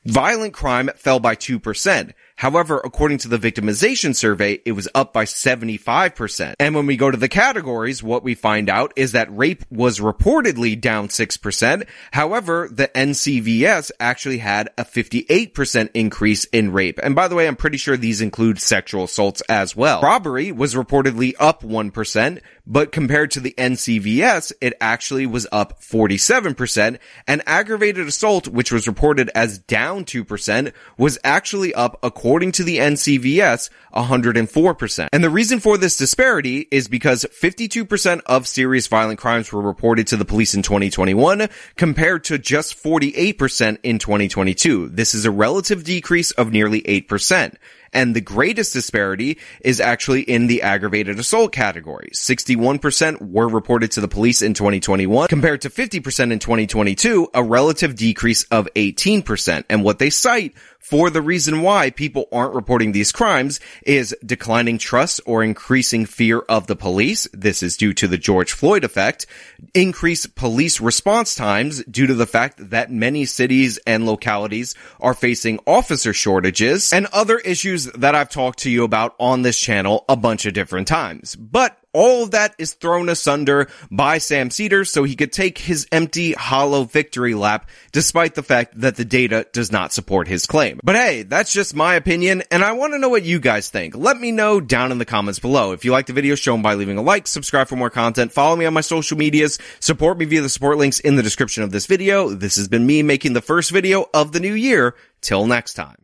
[0.07, 2.13] violent crime fell by 2%.
[2.37, 6.55] However, according to the victimization survey, it was up by 75%.
[6.59, 10.01] And when we go to the categories, what we find out is that rape was
[10.01, 11.87] reportedly down 6%.
[12.13, 16.99] However, the NCVS actually had a 58% increase in rape.
[17.03, 20.03] And by the way, I'm pretty sure these include sexual assaults as well.
[20.03, 26.99] Robbery was reportedly up 1%, but compared to the NCVS, it actually was up 47%.
[27.29, 32.65] And aggravated assault, which was reported as down 2%, was actually up a according to
[32.65, 35.09] the NCVS, 104%.
[35.13, 40.07] And the reason for this disparity is because 52% of serious violent crimes were reported
[40.07, 44.89] to the police in 2021 compared to just 48% in 2022.
[44.89, 47.57] This is a relative decrease of nearly 8%.
[47.95, 52.11] And the greatest disparity is actually in the aggravated assault category.
[52.13, 57.95] 61% were reported to the police in 2021 compared to 50% in 2022, a relative
[57.95, 59.65] decrease of 18%.
[59.71, 60.55] And what they cite
[60.85, 66.41] for the reason why people aren't reporting these crimes is declining trust or increasing fear
[66.41, 67.27] of the police.
[67.33, 69.25] This is due to the George Floyd effect.
[69.73, 75.59] Increased police response times due to the fact that many cities and localities are facing
[75.67, 80.17] officer shortages and other issues that I've talked to you about on this channel a
[80.17, 81.35] bunch of different times.
[81.35, 85.87] But all of that is thrown asunder by Sam Seder so he could take his
[85.91, 90.81] empty, hollow victory lap despite the fact that the data does not support his claim.
[90.83, 93.97] But hey, that's just my opinion and I want to know what you guys think.
[93.97, 95.73] Let me know down in the comments below.
[95.73, 98.33] If you like the video, show them by leaving a like, subscribe for more content,
[98.33, 101.63] follow me on my social medias, support me via the support links in the description
[101.63, 102.31] of this video.
[102.31, 104.95] This has been me making the first video of the new year.
[105.21, 106.04] Till next time.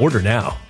[0.00, 0.69] Order now.